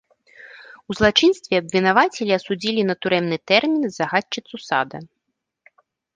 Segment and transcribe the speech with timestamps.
[0.93, 4.97] У злачынстве абвінавацілі і асудзілі на турэмны тэрмін загадчыцу сада.